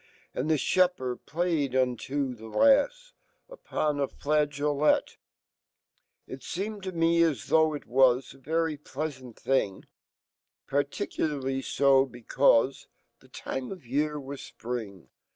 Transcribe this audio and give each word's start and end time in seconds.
And 0.33 0.49
he 0.49 0.57
fhepherd 0.57 1.19
playeduniofhelafs, 1.27 3.11
Vpona 3.47 4.09
flageolet 4.11 5.17
It 6.25 6.41
seemed 6.41 6.81
to 6.81 6.91
me 6.91 7.21
as 7.21 7.49
though 7.49 7.69
ft 7.69 7.85
was 7.85 8.33
A 8.33 8.39
very 8.39 8.77
pleasant 8.77 9.35
fhing$ 9.35 9.83
Particularly 10.65 11.61
fo 11.61 12.07
becaufe 12.07 12.87
The 13.19 13.27
time 13.29 13.71
of 13.71 13.85
year 13.85 14.19
was 14.19 14.41
Spring. 14.41 15.09